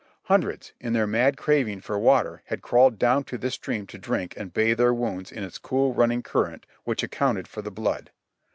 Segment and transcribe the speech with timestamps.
[0.23, 4.33] Hundreds, in their mad craving for water, had crawled down to this stream to drink
[4.35, 8.09] and bathe their wounds in its cool running current, which accounted for the blood.